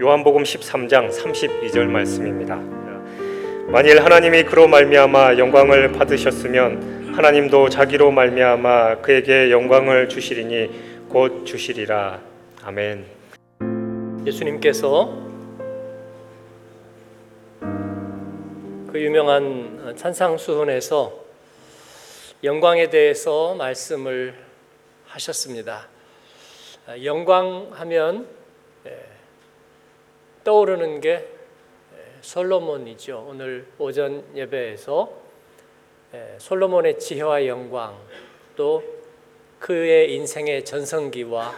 요한복음 0.00 0.44
13장 0.44 1.10
32절 1.10 1.86
말씀입니다. 1.86 2.54
만일 3.66 4.00
하나님이 4.04 4.44
그로 4.44 4.68
말미암아 4.68 5.38
영광을 5.38 5.90
받으셨으면 5.90 7.14
하나님도 7.16 7.68
자기로 7.68 8.12
말미암아 8.12 9.00
그에게 9.00 9.50
영광을 9.50 10.08
주시리니 10.08 11.08
곧 11.08 11.44
주시리라. 11.44 12.20
아멘. 12.62 13.06
예수님께서 14.24 15.18
그 18.92 18.92
유명한 18.94 19.94
찬상수훈에서 19.96 21.12
영광에 22.44 22.88
대해서 22.88 23.56
말씀을 23.56 24.34
하셨습니다. 25.08 25.88
영광하면 27.02 28.26
예, 28.26 28.37
떠오르는 30.48 31.02
게 31.02 31.10
예, 31.12 32.22
솔로몬이죠. 32.22 33.26
오늘 33.28 33.66
오전 33.78 34.24
예배에서 34.34 35.12
예, 36.14 36.36
솔로몬의 36.38 36.98
지혜와 36.98 37.46
영광 37.46 37.98
또 38.56 38.82
그의 39.58 40.14
인생의 40.14 40.64
전성기와 40.64 41.54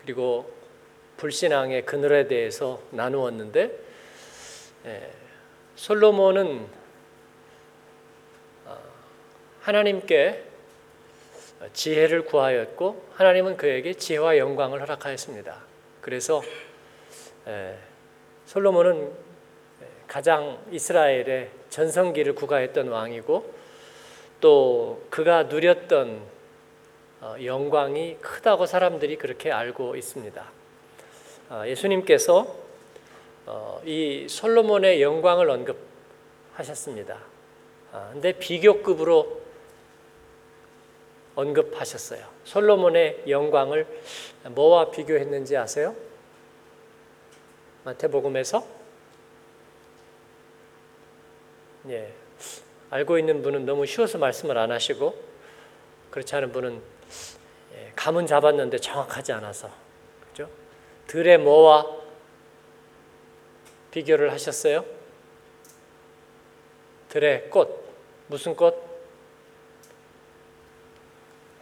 그리고 0.00 0.48
불신앙의 1.16 1.84
그늘에 1.84 2.28
대해서 2.28 2.80
나누었는데 2.92 3.76
솔로몬은 5.74 6.68
어, 8.66 8.78
하나님께 9.62 10.44
지혜를 11.72 12.26
구하였고 12.26 13.06
하나님은 13.14 13.56
그에게 13.56 13.94
지혜와 13.94 14.38
영광을 14.38 14.80
허락하였습니다. 14.82 15.64
그래서 16.00 16.42
솔로몬은 18.46 19.12
가장 20.06 20.58
이스라엘의 20.70 21.50
전성기를 21.70 22.34
구가했던 22.34 22.88
왕이고 22.88 23.54
또 24.40 25.02
그가 25.10 25.44
누렸던 25.44 26.36
어, 27.20 27.34
영광이 27.42 28.18
크다고 28.20 28.66
사람들이 28.66 29.16
그렇게 29.16 29.50
알고 29.50 29.96
있습니다. 29.96 30.44
아, 31.48 31.66
예수님께서 31.66 32.54
어, 33.46 33.80
이 33.84 34.26
솔로몬의 34.28 35.00
영광을 35.00 35.48
언급하셨습니다. 35.50 37.18
아, 37.92 38.10
근데 38.12 38.32
비교급으로 38.32 39.40
언급하셨어요. 41.34 42.24
솔로몬의 42.44 43.24
영광을 43.28 43.86
뭐와 44.50 44.90
비교했는지 44.90 45.56
아세요? 45.56 45.94
마태복음에서 47.86 48.66
예, 51.88 52.12
알고 52.90 53.16
있는 53.16 53.42
분은 53.42 53.64
너무 53.64 53.86
쉬워서 53.86 54.18
말씀을 54.18 54.58
안 54.58 54.72
하시고 54.72 55.16
그렇지 56.10 56.34
않은 56.34 56.50
분은 56.50 56.82
예, 57.76 57.92
감은 57.94 58.26
잡았는데 58.26 58.78
정확하지 58.78 59.32
않아서 59.34 59.70
그죠? 60.28 60.50
들의 61.06 61.38
뭐와 61.38 61.86
비교를 63.92 64.32
하셨어요? 64.32 64.84
들의 67.08 67.48
꽃 67.50 67.86
무슨 68.26 68.56
꽃? 68.56 68.84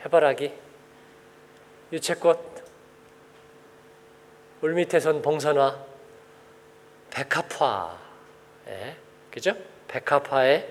해바라기, 0.01 0.53
유채꽃, 1.93 2.39
물밑에 4.61 5.01
선 5.01 5.23
봉선화, 5.23 5.94
백합화, 7.15 7.97
예, 8.69 8.97
그죠? 9.31 9.55
백합화에 9.87 10.67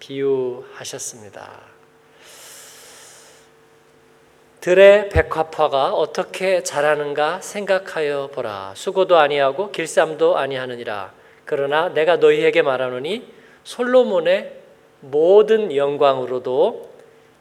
비유하셨습니다. 0.00 1.60
들의 4.60 5.08
백합화가 5.08 5.92
어떻게 5.94 6.64
자라는가 6.64 7.40
생각하여 7.40 8.30
보라. 8.34 8.72
수고도 8.74 9.18
아니하고 9.18 9.70
길쌈도 9.70 10.36
아니하느니라. 10.36 11.12
그러나 11.44 11.88
내가 11.90 12.16
너희에게 12.16 12.62
말하노니 12.62 13.32
솔로몬의 13.62 14.60
모든 15.00 15.74
영광으로도 15.74 16.90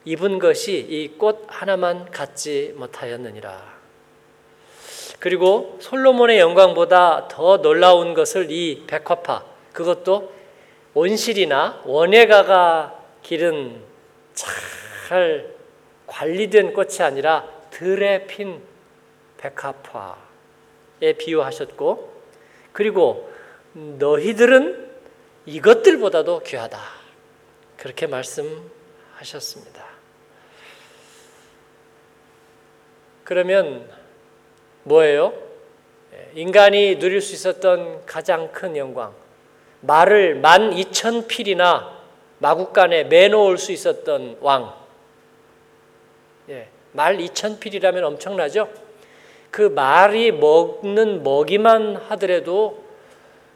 입은 0.05 0.37
것이 0.37 0.77
이 0.77 1.17
꽃 1.17 1.43
하나만 1.47 2.11
갖지 2.11 2.73
못하였느니라. 2.77 3.76
그리고 5.19 5.77
솔로몬의 5.81 6.39
영광보다 6.39 7.27
더 7.27 7.61
놀라운 7.61 8.13
것을 8.13 8.51
이 8.51 8.85
백화파 8.85 9.43
그것도 9.73 10.31
온실이나 10.93 11.81
원예가가 11.85 13.03
기른 13.23 13.81
잘 14.33 15.53
관리된 16.05 16.73
꽃이 16.73 16.99
아니라 17.01 17.47
들에 17.71 18.25
핀 18.27 18.61
백합화에 19.37 20.17
비유하셨고 21.17 22.13
그리고 22.71 23.31
너희들은 23.73 24.87
이것들보다도 25.45 26.39
귀하다 26.43 26.79
그렇게 27.77 28.07
말씀하셨습니다. 28.07 29.85
그러면 33.23 33.96
뭐예요? 34.87 35.33
예, 36.13 36.31
인간이 36.33 36.97
누릴 36.99 37.21
수 37.21 37.33
있었던 37.33 38.05
가장 38.05 38.51
큰 38.51 38.75
영광. 38.77 39.13
말을 39.81 40.35
만 40.35 40.73
이천 40.73 41.27
필이나 41.27 41.97
마국간에 42.39 43.03
매놓을 43.05 43.57
수 43.57 43.71
있었던 43.71 44.37
왕. 44.41 44.73
예, 46.49 46.69
말 46.93 47.19
이천 47.19 47.59
필이라면 47.59 48.03
엄청나죠? 48.03 48.69
그 49.51 49.61
말이 49.61 50.31
먹는 50.31 51.23
먹이만 51.23 51.97
하더라도 52.07 52.83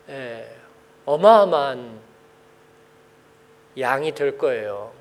예, 0.09 0.45
어마어마한 1.05 1.99
양이 3.77 4.13
될 4.13 4.37
거예요. 4.37 4.91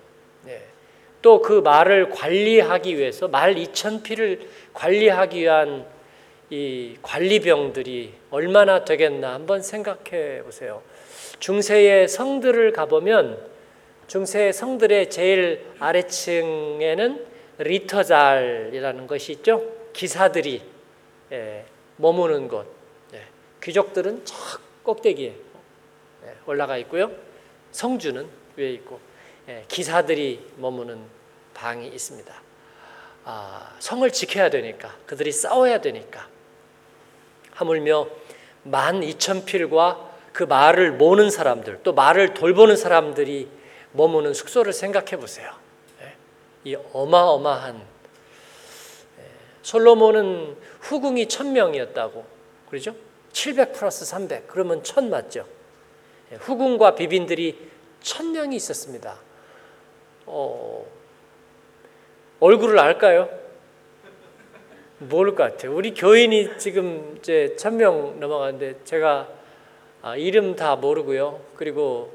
또그 1.23 1.61
말을 1.61 2.11
관리하기 2.11 2.97
위해서 2.97 3.29
말 3.29 3.55
2천 3.55 4.03
피를 4.03 4.49
관리하기 4.73 5.41
위한 5.41 5.85
이 6.51 6.97
관리병들이 7.03 8.13
얼마나 8.31 8.85
되겠나 8.85 9.35
한번 9.35 9.63
생각해 9.63 10.43
보세요. 10.43 10.83
중세의 11.39 12.09
성들을 12.09 12.73
가보면 12.73 13.39
중세 14.09 14.51
성들의 14.51 15.09
제일 15.11 15.65
아래층에는 15.79 17.27
리터잘이라는 17.59 19.07
것이 19.07 19.33
있죠. 19.33 19.63
기사들이 19.93 20.63
예, 21.31 21.65
머무는 21.97 22.49
곳. 22.49 22.67
예, 23.15 23.23
귀족들은 23.63 24.23
저 24.25 24.35
꼭대기에 24.83 25.29
예, 25.29 26.35
올라가 26.47 26.77
있고요. 26.79 27.13
성주는 27.71 28.27
위에 28.57 28.73
있고 28.73 28.99
예, 29.49 29.65
기사들이 29.69 30.45
머무는 30.57 31.01
방이 31.55 31.87
있습니다. 31.87 32.43
아, 33.25 33.77
성을 33.79 34.11
지켜야 34.11 34.51
되니까 34.51 34.97
그들이 35.07 35.31
싸워야 35.31 35.81
되니까 35.81 36.29
하물며 37.61 38.09
만 38.63 39.03
이천 39.03 39.45
필과 39.45 40.09
그 40.33 40.45
말을 40.45 40.93
모는 40.93 41.31
사람들 41.31 41.81
또 41.83 41.93
말을 41.93 42.35
돌보는 42.35 42.77
사람들이 42.77 43.49
머무는 43.93 44.33
숙소를 44.35 44.73
생각해 44.73 45.17
보세요. 45.17 45.53
예, 46.03 46.15
이 46.65 46.77
어마어마한 46.93 47.77
예, 49.19 49.23
솔로몬은 49.63 50.57
후궁이 50.81 51.29
천 51.29 51.53
명이었다고 51.53 52.25
그러죠? 52.69 52.95
700 53.33 53.75
플러스 53.75 54.05
300 54.05 54.49
그러면 54.49 54.83
천 54.83 55.11
맞죠? 55.11 55.47
후궁과 56.39 56.95
비빈들이 56.95 57.71
천 58.01 58.33
명이 58.33 58.57
있었습니다. 58.57 59.19
어, 60.27 60.87
얼굴을 62.39 62.79
알까요? 62.79 63.40
모를 65.01 65.35
것 65.35 65.43
같아요. 65.45 65.75
우리 65.75 65.95
교인이 65.95 66.59
지금 66.59 67.17
이제 67.19 67.55
천 67.57 67.77
명 67.77 68.21
넘어가는데 68.21 68.77
제가 68.85 69.29
아, 70.03 70.17
이름 70.17 70.57
다 70.57 70.77
모르고요. 70.77 71.41
그리고 71.57 72.13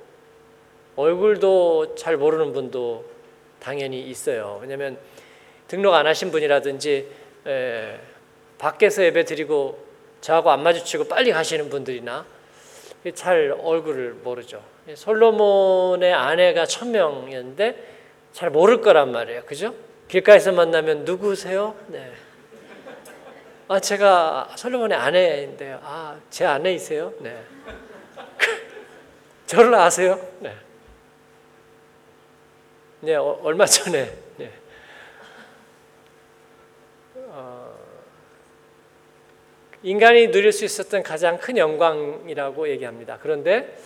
얼굴도 0.95 1.95
잘 1.95 2.17
모르는 2.17 2.53
분도 2.53 3.05
당연히 3.59 4.01
있어요. 4.01 4.59
왜냐하면 4.61 4.97
등록 5.67 5.93
안 5.93 6.05
하신 6.07 6.31
분이라든지 6.31 7.07
에, 7.47 7.99
밖에서 8.57 9.03
예배 9.03 9.25
드리고 9.25 9.83
저하고 10.21 10.51
안 10.51 10.61
마주치고 10.63 11.05
빨리 11.07 11.31
가시는 11.31 11.69
분들이나 11.69 12.25
잘 13.13 13.55
얼굴을 13.61 14.13
모르죠. 14.23 14.63
솔로몬의 14.93 16.13
아내가 16.13 16.65
천 16.65 16.91
명이었는데 16.91 17.95
잘 18.31 18.49
모를 18.51 18.81
거란 18.81 19.11
말이에요. 19.11 19.43
그죠? 19.45 19.73
길가에서 20.07 20.51
만나면 20.51 21.05
누구세요? 21.05 21.75
네. 21.87 22.11
아 23.67 23.79
제가 23.79 24.53
솔로몬의 24.55 24.97
아내인데요. 24.97 25.79
아 25.83 26.19
제 26.29 26.45
아내이세요? 26.45 27.13
네. 27.19 27.41
저를 29.47 29.73
아세요? 29.73 30.19
네. 30.39 30.53
네 32.99 33.15
어, 33.15 33.39
얼마 33.41 33.65
전에 33.65 34.11
네. 34.37 34.51
어, 37.15 37.73
인간이 39.81 40.27
누릴 40.31 40.51
수 40.51 40.65
있었던 40.65 41.03
가장 41.03 41.37
큰 41.37 41.57
영광이라고 41.57 42.69
얘기합니다. 42.69 43.17
그런데 43.21 43.77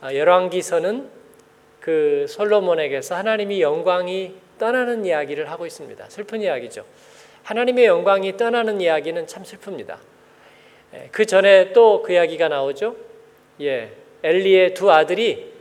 아, 0.00 0.14
열왕기서는 0.14 1.10
그 1.80 2.26
솔로몬에게서 2.28 3.14
하나님이 3.14 3.60
영광이 3.60 4.34
떠나는 4.58 5.04
이야기를 5.04 5.50
하고 5.50 5.66
있습니다. 5.66 6.08
슬픈 6.08 6.40
이야기죠. 6.40 6.84
하나님의 7.44 7.84
영광이 7.84 8.36
떠나는 8.36 8.80
이야기는 8.80 9.26
참 9.26 9.42
슬픕니다. 9.42 9.96
예, 10.94 11.08
그 11.12 11.26
전에 11.26 11.72
또 11.72 12.02
그 12.02 12.12
이야기가 12.12 12.48
나오죠. 12.48 12.96
예, 13.60 13.92
엘리의 14.22 14.74
두 14.74 14.90
아들이 14.90 15.52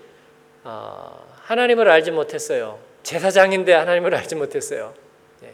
어, 0.64 1.26
하나님을 1.42 1.90
알지 1.90 2.12
못했어요. 2.12 2.80
제사장인데 3.04 3.74
하나님을 3.74 4.16
알지 4.16 4.36
못했어요. 4.36 4.94
예, 5.44 5.52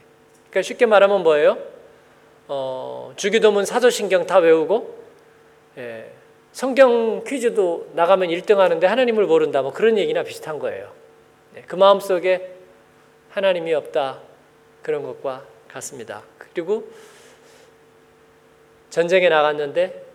그러니까 0.50 0.62
쉽게 0.62 0.86
말하면 0.86 1.24
뭐예요? 1.24 1.58
어, 2.48 3.14
주기도문 3.16 3.66
사도신경 3.66 4.28
다 4.28 4.38
외우고 4.38 4.98
예, 5.78 6.12
성경 6.52 7.24
퀴즈도 7.24 7.90
나가면 7.94 8.30
1등 8.30 8.58
하는데 8.58 8.86
하나님을 8.86 9.26
모른다 9.26 9.62
뭐 9.62 9.72
그런 9.72 9.98
얘기나 9.98 10.24
비슷한 10.24 10.60
거예요. 10.60 10.92
예, 11.58 11.62
그 11.62 11.76
마음 11.76 12.00
속에 12.00 12.54
하나님이 13.30 13.74
없다 13.74 14.20
그런 14.84 15.02
것과 15.04 15.44
같습니다. 15.70 16.24
그리고 16.38 16.92
전쟁에 18.90 19.30
나갔는데 19.30 20.06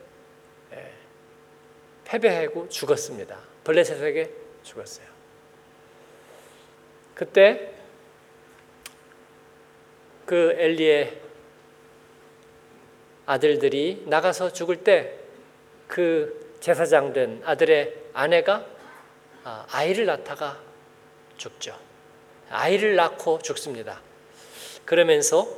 예, 0.73 0.93
패배하고 2.05 2.69
죽었습니다. 2.69 3.39
블레셋에게 3.65 4.31
죽었어요. 4.63 5.07
그때 7.15 7.73
그 10.27 10.55
엘리의 10.59 11.21
아들들이 13.27 14.03
나가서 14.07 14.53
죽을 14.53 14.83
때 14.85 15.25
그 15.87 16.57
제사장 16.61 17.13
된 17.13 17.43
아들의 17.45 17.95
아내가 18.15 18.67
아, 19.45 19.67
아이를 19.71 20.07
낳다가 20.07 20.59
죽죠. 21.37 21.79
아이를 22.51 22.97
낳고 22.97 23.39
죽습니다. 23.41 24.01
그러면서 24.85 25.49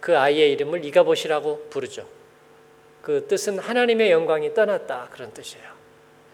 그 0.00 0.16
아이의 0.16 0.52
이름을 0.52 0.84
이가봇이라고 0.84 1.68
부르죠. 1.70 2.06
그 3.02 3.26
뜻은 3.28 3.58
하나님의 3.58 4.10
영광이 4.10 4.54
떠났다 4.54 5.08
그런 5.12 5.32
뜻이에요. 5.32 5.64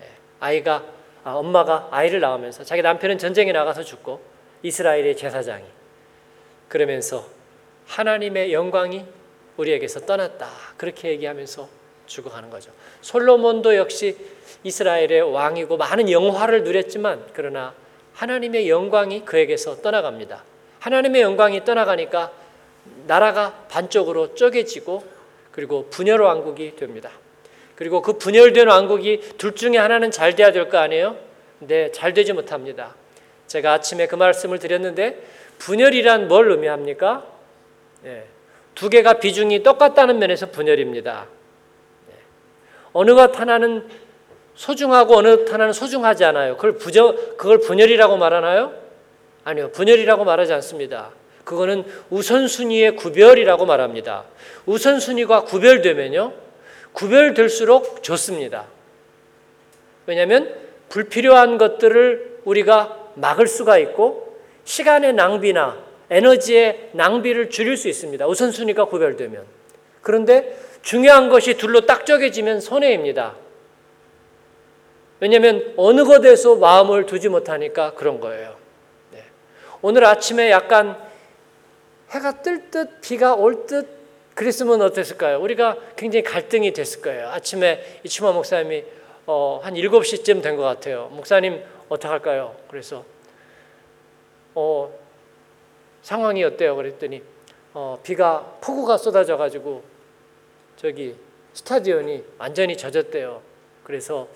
예, 0.02 0.08
아이가 0.40 0.84
아, 1.24 1.34
엄마가 1.34 1.88
아이를 1.90 2.20
낳으면서 2.20 2.64
자기 2.64 2.82
남편은 2.82 3.18
전쟁에 3.18 3.52
나가서 3.52 3.84
죽고 3.84 4.20
이스라엘의 4.62 5.16
제사장이 5.16 5.64
그러면서 6.68 7.26
하나님의 7.86 8.52
영광이 8.52 9.04
우리에게서 9.56 10.00
떠났다 10.00 10.48
그렇게 10.76 11.10
얘기하면서 11.10 11.68
죽어가는 12.06 12.50
거죠. 12.50 12.72
솔로몬도 13.02 13.76
역시 13.76 14.16
이스라엘의 14.64 15.20
왕이고 15.32 15.76
많은 15.76 16.10
영화를 16.10 16.64
누렸지만 16.64 17.26
그러나 17.32 17.74
하나님의 18.14 18.68
영광이 18.68 19.24
그에게서 19.24 19.82
떠나갑니다. 19.82 20.44
하나님의 20.80 21.22
영광이 21.22 21.64
떠나가니까 21.64 22.32
나라가 23.06 23.64
반쪽으로 23.68 24.34
쪼개지고 24.34 25.04
그리고 25.50 25.86
분열 25.90 26.20
왕국이 26.20 26.76
됩니다. 26.76 27.10
그리고 27.76 28.02
그 28.02 28.14
분열된 28.18 28.68
왕국이 28.68 29.20
둘 29.38 29.54
중에 29.54 29.76
하나는 29.76 30.10
잘 30.10 30.34
돼야 30.34 30.52
될 30.52 30.68
거 30.68 30.78
아니에요? 30.78 31.16
근데 31.58 31.90
잘 31.92 32.14
되지 32.14 32.32
못합니다. 32.32 32.94
제가 33.46 33.72
아침에 33.72 34.06
그 34.06 34.14
말씀을 34.14 34.58
드렸는데 34.58 35.22
분열이란 35.58 36.28
뭘 36.28 36.50
의미합니까? 36.50 37.24
네. 38.02 38.24
두 38.74 38.88
개가 38.88 39.14
비중이 39.14 39.62
똑같다는 39.62 40.18
면에서 40.18 40.46
분열입니다. 40.46 41.26
네. 42.08 42.14
어느 42.92 43.14
것 43.14 43.38
하나는 43.38 43.88
소중하고 44.54 45.16
어느 45.16 45.36
것 45.36 45.52
하나는 45.52 45.72
소중하지 45.72 46.24
않아요. 46.24 46.56
그걸 46.56 46.78
부저 46.78 47.14
그걸 47.36 47.58
분열이라고 47.58 48.16
말하나요? 48.16 48.74
아니요. 49.44 49.70
분열이라고 49.72 50.24
말하지 50.24 50.52
않습니다. 50.54 51.10
그거는 51.44 51.84
우선순위의 52.10 52.96
구별이라고 52.96 53.66
말합니다. 53.66 54.24
우선순위가 54.66 55.44
구별되면요. 55.44 56.32
구별될수록 56.92 58.02
좋습니다. 58.02 58.66
왜냐하면 60.06 60.54
불필요한 60.88 61.58
것들을 61.58 62.40
우리가 62.44 62.98
막을 63.14 63.46
수가 63.46 63.78
있고 63.78 64.36
시간의 64.64 65.14
낭비나 65.14 65.78
에너지의 66.10 66.90
낭비를 66.92 67.50
줄일 67.50 67.76
수 67.76 67.88
있습니다. 67.88 68.26
우선순위가 68.26 68.84
구별되면. 68.86 69.44
그런데 70.02 70.58
중요한 70.82 71.28
것이 71.28 71.54
둘로 71.54 71.86
딱 71.86 72.04
쪼개지면 72.04 72.60
손해입니다. 72.60 73.34
왜냐하면 75.20 75.72
어느 75.76 76.04
것에서 76.04 76.56
마음을 76.56 77.06
두지 77.06 77.28
못하니까 77.28 77.94
그런 77.94 78.20
거예요. 78.20 78.56
네. 79.12 79.24
오늘 79.80 80.04
아침에 80.04 80.50
약간 80.50 80.98
해가 82.12 82.42
뜰 82.42 82.70
듯 82.70 83.00
비가 83.00 83.34
올 83.34 83.66
듯 83.66 84.02
그랬으면 84.34 84.80
어땠을까요? 84.80 85.40
우리가 85.40 85.76
굉장히 85.96 86.22
갈등이 86.22 86.72
됐을 86.72 87.02
거예요. 87.02 87.28
아침에 87.28 88.00
이치마 88.04 88.32
목사님이 88.32 88.84
어, 89.26 89.60
한 89.62 89.74
7시쯤 89.74 90.42
된 90.42 90.56
것 90.56 90.62
같아요. 90.62 91.08
목사님 91.12 91.62
어떡할까요? 91.88 92.56
그래서 92.70 93.04
어, 94.54 94.92
상황이 96.02 96.42
어때요? 96.44 96.76
그랬더니 96.76 97.22
어, 97.74 97.98
비가 98.02 98.56
폭우가 98.62 98.96
쏟아져 98.96 99.36
가지고 99.36 99.82
저기 100.76 101.14
스타디온이 101.54 102.24
완전히 102.38 102.76
젖었대요. 102.76 103.42
그래서 103.84 104.28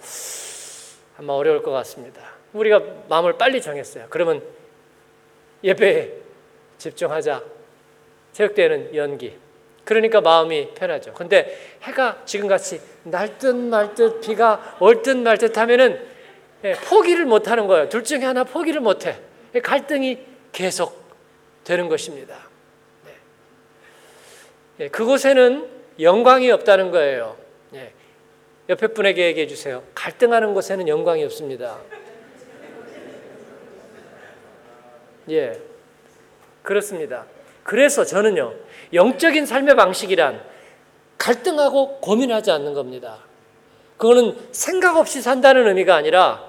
아마 1.19 1.33
어려울 1.33 1.63
것 1.63 1.71
같습니다. 1.71 2.23
우리가 2.53 2.81
마음을 3.09 3.39
빨리 3.39 3.61
정했어요. 3.63 4.07
그러면 4.11 4.43
예배에 5.65 6.13
집중하자. 6.79 7.56
체육대회는 8.37 8.95
연기. 8.95 9.35
그러니까 9.85 10.21
마음이 10.21 10.75
편하죠. 10.75 11.15
근데 11.15 11.57
해가 11.83 12.23
지금같이 12.27 12.81
날 13.05 13.39
듯 13.39 13.55
말 13.55 13.95
듯 13.95 14.21
비가 14.21 14.77
올 14.81 15.01
듯 15.03 15.17
말 15.17 15.39
듯 15.39 15.57
하면은 15.57 16.07
예, 16.65 16.75
포기를 16.75 17.25
못 17.25 17.49
하는 17.49 17.67
거예요. 17.67 17.89
둘 17.89 18.05
중에 18.05 18.25
하나 18.25 18.45
포기를 18.45 18.81
못 18.81 19.07
해. 19.07 19.19
갈등이 19.63 20.19
계속 20.53 21.03
되는 21.65 21.89
것입니다. 21.89 22.37
네. 23.07 23.13
예, 24.81 24.89
그곳에는 24.89 25.71
영광이 26.01 26.51
없다는 26.51 26.91
거예요. 26.91 27.39
예. 27.75 27.93
옆에 28.69 28.89
분에게 28.89 29.27
얘기해 29.29 29.47
주세요. 29.47 29.83
갈등하는 29.95 30.53
곳에는 30.53 30.89
영광이 30.89 31.25
없습니다. 31.25 31.79
예. 35.31 35.59
그렇습니다. 36.63 37.25
그래서 37.67 38.05
저는요, 38.05 38.55
영적인 38.93 39.45
삶의 39.45 39.75
방식이란 39.75 40.41
갈등하고 41.19 41.99
고민하지 41.99 42.53
않는 42.53 42.75
겁니다. 42.75 43.19
그거는 43.97 44.39
생각 44.53 44.97
없이 44.97 45.21
산다는 45.21 45.67
의미가 45.67 45.97
아니라 45.97 46.45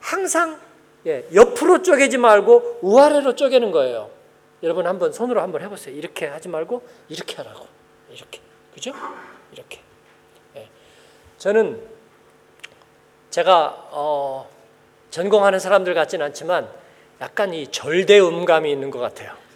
항상 0.00 0.58
예, 1.06 1.26
옆으로 1.34 1.82
쪼개지 1.82 2.16
말고 2.16 2.78
우아래로 2.80 3.36
쪼개는 3.36 3.72
거예요. 3.72 4.08
여러분 4.62 4.86
한번 4.86 5.12
손으로 5.12 5.42
한번 5.42 5.60
해보세요. 5.60 5.94
이렇게 5.94 6.26
하지 6.26 6.48
말고 6.48 6.82
이렇게 7.10 7.36
하라고. 7.36 7.66
이렇게. 8.10 8.40
그죠? 8.72 8.94
이렇게. 9.52 9.80
예. 10.56 10.66
저는 11.36 11.78
제가 13.28 13.88
어, 13.90 14.48
전공하는 15.10 15.58
사람들 15.58 15.92
같지는 15.92 16.24
않지만 16.26 16.70
약간 17.20 17.52
이 17.52 17.66
절대음감이 17.66 18.72
있는 18.72 18.90
것 18.90 18.98
같아요. 18.98 19.47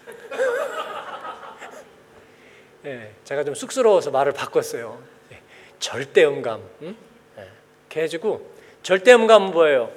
예, 2.85 3.15
제가 3.25 3.45
좀 3.45 3.55
쑥스러워서 3.55 4.11
말을 4.11 4.33
바꿨어요. 4.33 5.01
예, 5.33 5.41
절대음감. 5.79 6.61
응? 6.83 6.97
예, 7.39 7.49
그래가지고 7.89 8.51
절대음감은 8.83 9.53
뭐예요? 9.53 9.93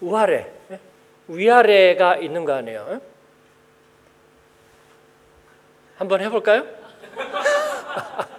우아래, 0.00 0.52
예? 0.70 0.80
위아래가 1.28 2.16
있는 2.16 2.44
거 2.44 2.52
아니에요? 2.52 2.86
예? 2.90 3.00
한번 5.96 6.20
해볼까요? 6.20 6.66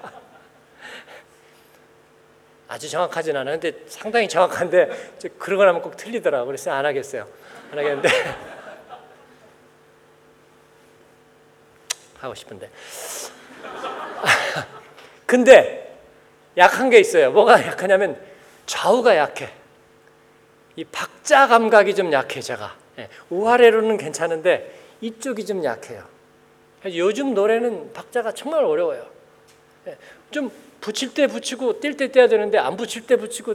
아주 2.68 2.90
정확하진 2.90 3.36
않아요. 3.36 3.60
근데 3.60 3.84
상당히 3.88 4.30
정확한데 4.30 5.18
그러고 5.38 5.66
나면 5.66 5.82
꼭 5.82 5.98
틀리더라고요. 5.98 6.46
그래서 6.46 6.72
안 6.72 6.86
하겠어요. 6.86 7.28
안 7.72 7.80
하겠는데 7.80 8.10
하고 12.20 12.34
싶은데 12.36 12.70
근데 15.26 15.98
약한 16.58 16.90
게 16.90 17.00
있어요. 17.00 17.32
뭐가 17.32 17.66
약하냐면 17.66 18.20
좌우가 18.66 19.16
약해. 19.18 19.50
이 20.76 20.84
박자 20.86 21.48
감각이 21.48 21.96
좀 21.96 22.12
약해 22.14 22.42
제가. 22.42 22.76
예, 23.00 23.08
우아래로는 23.30 23.98
괜찮은데 23.98 24.74
이쪽이 25.02 25.46
좀 25.46 25.64
약해요. 25.64 26.04
요즘 26.86 27.34
노래는 27.34 27.94
박자가 27.94 28.34
정말 28.34 28.64
어려워요. 28.64 29.06
예, 29.88 29.98
좀 30.32 30.52
붙일 30.80 31.14
때 31.14 31.28
붙이고 31.28 31.80
뛸 31.80 31.96
때 31.98 32.12
떼야 32.12 32.28
되는데 32.28 32.58
안 32.58 32.76
붙일 32.76 33.06
때 33.06 33.16
붙이고 33.16 33.54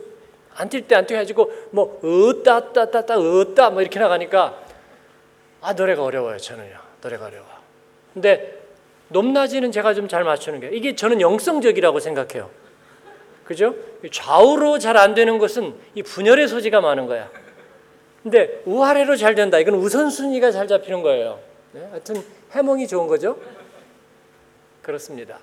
안 0.59 0.69
뛸 0.71 0.87
때안 0.89 1.07
떼가지고 1.07 1.53
뭐 1.71 2.01
으따 2.03 2.73
따따따 2.73 3.19
으따 3.21 3.71
뭐 3.71 3.83
이렇게 3.83 3.99
나가니까 3.99 4.59
아 5.61 5.73
노래가 5.75 6.03
어려워요 6.03 6.39
저는요 6.39 6.79
노래가 7.03 7.27
어려워. 7.27 7.45
근데 8.15 8.66
높낮이는 9.09 9.71
제가 9.73 9.95
좀 9.95 10.09
잘 10.09 10.25
맞추는 10.25 10.61
게 10.61 10.71
이게 10.73 10.95
저는 10.95 11.21
영성적이라고 11.21 12.01
생각해요. 12.01 12.51
그죠? 13.45 13.75
좌우로 14.11 14.79
잘 14.79 14.97
안 14.97 15.15
되는 15.15 15.39
것은 15.39 15.75
이 15.95 16.03
분열의 16.03 16.49
소지가 16.49 16.81
많은 16.81 17.07
거야. 17.07 17.31
근데 18.23 18.61
우아래로 18.65 19.15
잘 19.17 19.35
된다. 19.37 19.59
이건 19.59 19.75
우선순위가 19.75 20.51
잘 20.51 20.67
잡히는 20.67 21.03
거예요. 21.03 21.39
네? 21.73 21.87
하여튼 21.91 22.25
해몽이 22.53 22.89
좋은 22.89 23.07
거죠. 23.07 23.39
그렇습니다. 24.83 25.39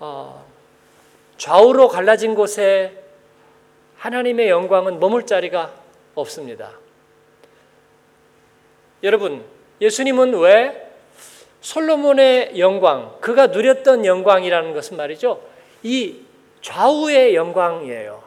어, 0.00 0.44
좌우로 1.38 1.88
갈라진 1.88 2.34
곳에 2.34 3.04
하나님의 3.98 4.48
영광은 4.48 4.98
머물 4.98 5.26
자리가 5.26 5.72
없습니다. 6.16 6.72
여러분, 9.02 9.44
예수님은 9.80 10.34
왜 10.38 10.85
솔로몬의 11.66 12.60
영광, 12.60 13.16
그가 13.20 13.48
누렸던 13.48 14.06
영광이라는 14.06 14.72
것은 14.72 14.96
말이죠. 14.96 15.42
이 15.82 16.20
좌우의 16.62 17.34
영광이에요. 17.34 18.22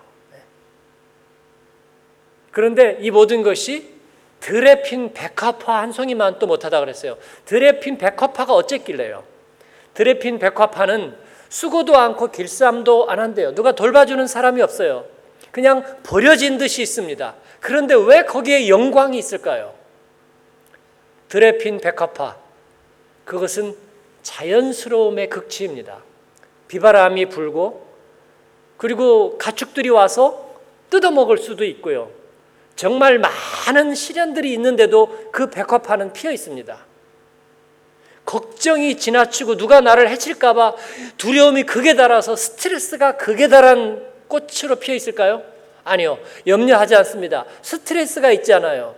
그런데 2.52 2.98
이 3.00 3.12
모든 3.12 3.42
것이 3.42 3.94
들에 4.42 4.82
핀 4.82 5.14
백화파 5.14 5.80
한 5.80 5.94
송이만 5.94 6.40
또 6.40 6.48
못하다 6.48 6.82
그랬어요. 6.82 7.18
들에 7.46 7.80
핀 7.80 7.98
백화파가 7.98 8.54
어쨌길래요? 8.54 9.24
들에 9.94 10.20
핀 10.20 10.38
백화파는 10.38 11.16
수고도 11.48 11.98
않고 11.98 12.32
길쌈도 12.32 13.10
안 13.10 13.22
한대요. 13.22 13.56
누가 13.56 13.72
돌봐주는 13.72 14.28
사람이 14.28 14.62
없어요. 14.62 15.06
그냥 15.52 15.86
버려진 16.04 16.58
듯이 16.58 16.82
있습니다. 16.82 17.36
그런데 17.62 17.96
왜 17.96 18.26
거기에 18.26 18.68
영광이 18.68 19.18
있을까요? 19.18 19.74
들에 21.30 21.58
핀 21.58 21.80
백화파. 21.80 22.39
그것은 23.30 23.76
자연스러움의 24.24 25.30
극치입니다. 25.30 26.00
비바람이 26.68 27.28
불고 27.28 27.88
그리고 28.76 29.38
가축들이 29.38 29.90
와서 29.90 30.50
뜯어먹을 30.90 31.38
수도 31.38 31.64
있고요. 31.64 32.10
정말 32.76 33.20
많은 33.20 33.94
시련들이 33.94 34.52
있는데도 34.54 35.30
그 35.32 35.52
백화파는 35.52 36.12
피어 36.12 36.32
있습니다. 36.32 36.76
걱정이 38.26 38.98
지나치고 38.98 39.58
누가 39.58 39.80
나를 39.80 40.10
해칠까봐 40.10 40.76
두려움이 41.18 41.64
극에 41.64 41.94
달아서 41.94 42.36
스트레스가 42.36 43.18
극에 43.18 43.48
달한 43.48 44.08
꽃으로 44.28 44.78
피어 44.78 44.96
있을까요? 44.96 45.44
아니요. 45.84 46.18
염려하지 46.48 46.96
않습니다. 46.96 47.46
스트레스가 47.62 48.32
있지 48.32 48.54
않아요. 48.54 48.96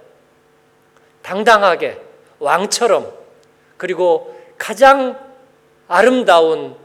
당당하게, 1.22 2.00
왕처럼, 2.40 3.21
그리고 3.82 4.40
가장 4.60 5.20
아름다운 5.88 6.76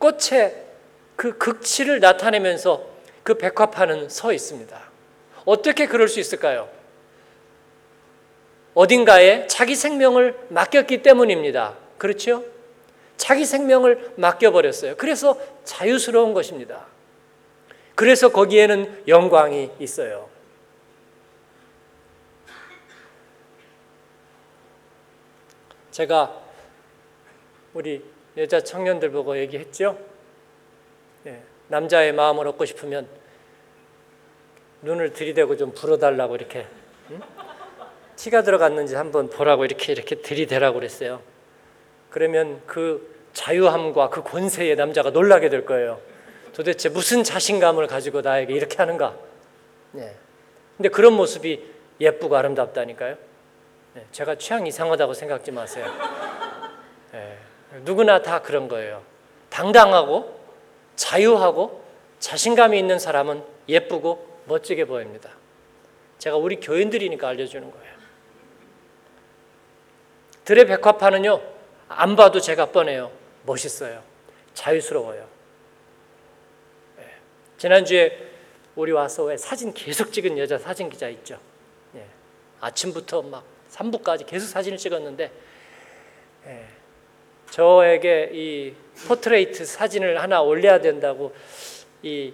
꽃의 0.00 0.66
그 1.14 1.38
극치를 1.38 2.00
나타내면서 2.00 2.84
그 3.22 3.34
백화파는 3.34 4.08
서 4.08 4.32
있습니다. 4.32 4.76
어떻게 5.44 5.86
그럴 5.86 6.08
수 6.08 6.18
있을까요? 6.18 6.68
어딘가에 8.74 9.46
자기 9.46 9.76
생명을 9.76 10.36
맡겼기 10.48 11.02
때문입니다. 11.02 11.76
그렇죠? 11.98 12.44
자기 13.16 13.44
생명을 13.44 14.14
맡겨버렸어요. 14.16 14.96
그래서 14.96 15.38
자유스러운 15.62 16.34
것입니다. 16.34 16.84
그래서 17.94 18.30
거기에는 18.30 19.04
영광이 19.06 19.70
있어요. 19.78 20.28
제가 25.90 26.39
우리 27.74 28.02
여자 28.36 28.60
청년들 28.60 29.10
보고 29.10 29.36
얘기했죠. 29.38 29.98
예, 31.26 31.42
남자의 31.68 32.12
마음을 32.12 32.46
얻고 32.48 32.64
싶으면 32.64 33.06
눈을 34.82 35.12
들이대고 35.12 35.56
좀 35.56 35.72
불어달라고 35.72 36.36
이렇게 36.36 36.66
응? 37.10 37.20
티가 38.16 38.42
들어갔는지 38.42 38.94
한번 38.94 39.30
보라고 39.30 39.64
이렇게 39.64 39.92
이렇게 39.92 40.16
들이대라고 40.16 40.78
그랬어요. 40.78 41.22
그러면 42.10 42.60
그 42.66 43.16
자유함과 43.32 44.10
그 44.10 44.22
권세에 44.22 44.74
남자가 44.74 45.10
놀라게 45.10 45.48
될 45.48 45.64
거예요. 45.64 46.00
도대체 46.52 46.88
무슨 46.88 47.22
자신감을 47.22 47.86
가지고 47.86 48.20
나에게 48.22 48.52
이렇게 48.52 48.76
하는가? 48.76 49.16
네. 49.92 50.14
근데 50.76 50.88
그런 50.88 51.12
모습이 51.12 51.64
예쁘고 52.00 52.36
아름답다니까요. 52.36 53.16
네. 53.94 54.06
제가 54.12 54.36
취향 54.36 54.66
이상하다고 54.66 55.14
생각지 55.14 55.52
마세요. 55.52 55.86
네. 57.12 57.38
누구나 57.84 58.22
다 58.22 58.42
그런 58.42 58.68
거예요. 58.68 59.02
당당하고 59.48 60.40
자유하고 60.96 61.84
자신감이 62.18 62.78
있는 62.78 62.98
사람은 62.98 63.42
예쁘고 63.68 64.42
멋지게 64.46 64.84
보입니다. 64.84 65.30
제가 66.18 66.36
우리 66.36 66.56
교인들이니까 66.56 67.28
알려주는 67.28 67.70
거예요. 67.70 67.90
들의 70.44 70.66
백화파는요, 70.66 71.40
안 71.88 72.16
봐도 72.16 72.40
제가 72.40 72.66
뻔해요. 72.66 73.12
멋있어요. 73.44 74.02
자유스러워요. 74.54 75.26
네. 76.96 77.04
지난주에 77.56 78.30
우리 78.74 78.92
와서 78.92 79.24
왜 79.24 79.36
사진 79.36 79.72
계속 79.72 80.12
찍은 80.12 80.36
여자 80.38 80.58
사진 80.58 80.90
기자 80.90 81.08
있죠. 81.08 81.38
네. 81.92 82.04
아침부터 82.60 83.22
막 83.22 83.44
3부까지 83.70 84.26
계속 84.26 84.46
사진을 84.46 84.76
찍었는데, 84.76 85.30
네. 86.44 86.68
저에게 87.50 88.30
이 88.32 88.74
포트레이트 89.06 89.64
사진을 89.64 90.20
하나 90.22 90.40
올려야 90.40 90.80
된다고 90.80 91.34
이 92.02 92.32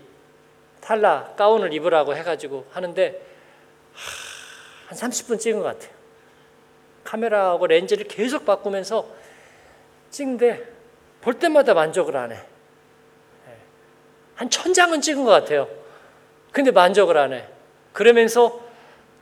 탈라 0.81 1.35
가운을 1.37 1.73
입으라고 1.73 2.15
해가지고 2.15 2.67
하는데 2.71 3.21
한 4.87 4.99
30분 4.99 5.41
찍은 5.41 5.61
것 5.61 5.65
같아요. 5.65 5.91
카메라하고 7.05 7.67
렌즈를 7.67 8.07
계속 8.07 8.45
바꾸면서 8.45 9.07
찍는데 10.11 10.65
볼 11.21 11.35
때마다 11.39 11.75
만족을 11.75 12.17
안 12.17 12.33
해. 12.33 12.39
한 14.37 14.51
천장은 14.51 15.01
찍은 15.01 15.25
것 15.25 15.31
같아요. 15.31 15.69
근데 16.53 16.71
만족을 16.71 17.17
안 17.17 17.33
해. 17.33 17.47
그러면서 17.93 18.61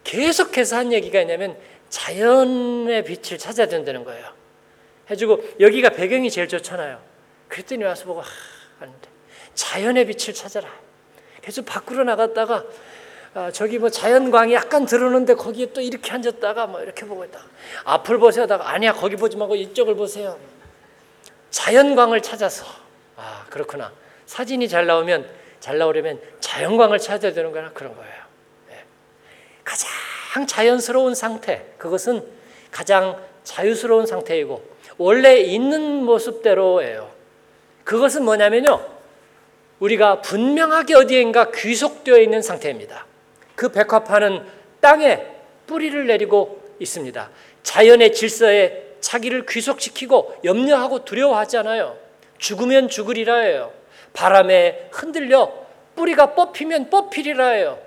계속해서 0.03 0.77
한 0.77 0.93
얘기가 0.93 1.21
있냐면 1.21 1.57
자연의 1.89 3.05
빛을 3.05 3.39
찾아야 3.39 3.69
된다는 3.69 4.05
거예요. 4.05 4.44
해주고 5.11 5.57
여기가 5.61 5.91
배경이 5.91 6.31
제일 6.31 6.49
좋잖아요. 6.49 7.01
그랬더니 7.49 7.85
와서 7.85 8.05
보고 8.05 8.23
하는데 8.79 9.09
자연의 9.55 10.07
빛을 10.07 10.35
찾아라. 10.35 10.69
그래서 11.41 11.63
밖으로 11.63 12.05
나갔다가 12.05 12.65
아, 13.35 13.51
저기 13.51 13.79
뭐 13.79 13.91
자연광이 13.91 14.55
약간 14.55 14.87
들어오는데 14.87 15.35
거기에 15.35 15.73
또 15.73 15.81
이렇게 15.81 16.13
앉았다가 16.13 16.69
뭐 16.69 16.81
이렇게 16.81 17.05
보고 17.05 17.25
있다. 17.25 17.41
앞을 17.85 18.19
보세요. 18.19 18.47
다가 18.47 18.71
아니야 18.71 18.93
거기 18.93 19.17
보지 19.17 19.37
말고 19.37 19.57
이쪽을 19.57 19.97
보세요. 19.97 20.39
자연광을 21.51 22.23
찾아서 22.23 22.65
아 23.17 23.45
그렇구나. 23.51 23.93
사진이 24.27 24.69
잘 24.69 24.87
나오면 24.87 25.29
잘 25.59 25.79
나오려면 25.79 26.21
자연광을 26.41 26.99
찾아야 26.99 27.33
되는 27.33 27.51
거나 27.51 27.73
그런 27.73 27.95
거예요. 27.97 28.23
네. 28.69 28.85
가장 29.65 30.47
자연스러운 30.47 31.15
상태 31.15 31.75
그것은 31.77 32.25
가장 32.71 33.21
자유스러운 33.43 34.07
상태이고 34.07 34.74
원래 34.99 35.39
있는 35.41 36.05
모습대로예요. 36.05 37.11
그것은 37.85 38.25
뭐냐면요. 38.25 38.95
우리가 39.81 40.21
분명하게 40.23 40.95
어디엔가 40.95 41.51
귀속되어 41.51 42.19
있는 42.19 42.43
상태입니다. 42.43 43.07
그 43.55 43.71
백화파는 43.71 44.43
땅에 44.81 45.27
뿌리를 45.67 46.07
내리고 46.07 46.63
있습니다. 46.79 47.31
자연의 47.63 48.13
질서에 48.13 48.97
자기를 49.01 49.47
귀속시키고 49.47 50.37
염려하고 50.45 51.05
두려워하지 51.05 51.59
않아요. 51.59 51.97
죽으면 52.39 52.89
죽으리라 52.89 53.37
해요. 53.37 53.73
바람에 54.13 54.89
흔들려 54.93 55.53
뿌리가 55.97 56.35
뽑히면 56.35 56.91
뽑히리라 56.91 57.49
해요. 57.49 57.79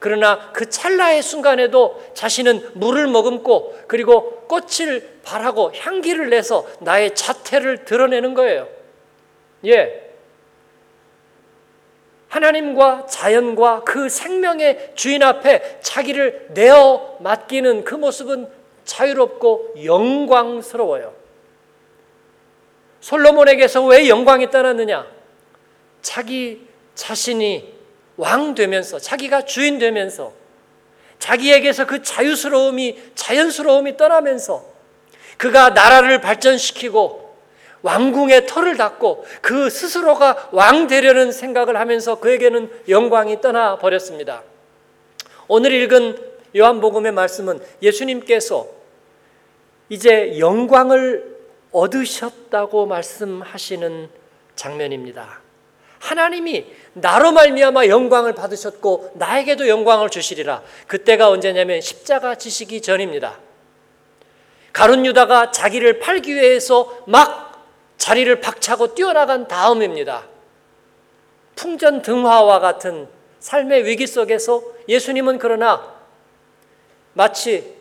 그러나 0.00 0.50
그 0.52 0.68
찰나의 0.68 1.22
순간에도 1.22 2.02
자신은 2.14 2.70
물을 2.74 3.06
머금고 3.06 3.82
그리고 3.86 4.46
꽃을 4.48 5.20
발하고 5.22 5.72
향기를 5.76 6.30
내서 6.30 6.66
나의 6.80 7.14
자태를 7.14 7.84
드러내는 7.84 8.32
거예요. 8.32 8.66
예. 9.66 10.10
하나님과 12.28 13.06
자연과 13.06 13.82
그 13.84 14.08
생명의 14.08 14.92
주인 14.94 15.22
앞에 15.22 15.80
자기를 15.82 16.48
내어 16.54 17.18
맡기는 17.20 17.84
그 17.84 17.94
모습은 17.94 18.48
자유롭고 18.84 19.74
영광스러워요. 19.84 21.12
솔로몬에게서 23.00 23.84
왜 23.84 24.08
영광이 24.08 24.50
떠났느냐? 24.50 25.06
자기 26.00 26.66
자신이 26.94 27.79
왕 28.20 28.54
되면서 28.54 28.98
자기가 28.98 29.46
주인 29.46 29.78
되면서 29.78 30.34
자기에게서 31.18 31.86
그 31.86 32.02
자유스러움이 32.02 33.12
자연스러움이 33.14 33.96
떠나면서 33.96 34.62
그가 35.38 35.70
나라를 35.70 36.20
발전시키고 36.20 37.30
왕궁의 37.80 38.46
털을 38.46 38.76
닫고 38.76 39.24
그 39.40 39.70
스스로가 39.70 40.50
왕 40.52 40.86
되려는 40.86 41.32
생각을 41.32 41.78
하면서 41.78 42.20
그에게는 42.20 42.70
영광이 42.90 43.40
떠나 43.40 43.78
버렸습니다. 43.78 44.42
오늘 45.48 45.72
읽은 45.72 46.18
요한복음의 46.54 47.12
말씀은 47.12 47.58
예수님께서 47.80 48.68
이제 49.88 50.38
영광을 50.38 51.38
얻으셨다고 51.72 52.84
말씀하시는 52.84 54.10
장면입니다. 54.56 55.39
하나님이 56.00 56.66
나로 56.94 57.30
말미암아 57.32 57.86
영광을 57.86 58.34
받으셨고 58.34 59.12
나에게도 59.14 59.68
영광을 59.68 60.10
주시리라. 60.10 60.62
그때가 60.88 61.28
언제냐면 61.28 61.80
십자가 61.80 62.34
지시기 62.34 62.80
전입니다. 62.82 63.38
가룟 64.72 65.06
유다가 65.06 65.50
자기를 65.52 66.00
팔기 66.00 66.34
위해서 66.34 66.98
막 67.06 67.66
자리를 67.98 68.40
박차고 68.40 68.94
뛰어나간 68.94 69.46
다음입니다. 69.46 70.26
풍전 71.54 72.02
등화와 72.02 72.58
같은 72.60 73.06
삶의 73.40 73.84
위기 73.84 74.06
속에서 74.06 74.62
예수님은 74.88 75.38
그러나 75.38 75.94
마치 77.12 77.74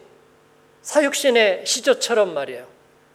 사육신의 0.81 1.65
시조처럼 1.65 2.33
말이에요. 2.33 2.65